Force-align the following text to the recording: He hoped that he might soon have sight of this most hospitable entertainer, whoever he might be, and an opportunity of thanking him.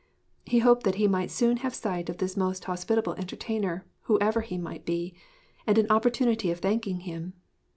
He 0.45 0.57
hoped 0.57 0.81
that 0.85 0.95
he 0.95 1.07
might 1.07 1.29
soon 1.29 1.57
have 1.57 1.75
sight 1.75 2.09
of 2.09 2.17
this 2.17 2.35
most 2.35 2.63
hospitable 2.65 3.13
entertainer, 3.19 3.85
whoever 4.05 4.41
he 4.41 4.57
might 4.57 4.83
be, 4.83 5.13
and 5.67 5.77
an 5.77 5.85
opportunity 5.91 6.49
of 6.49 6.57
thanking 6.57 7.01
him. 7.01 7.33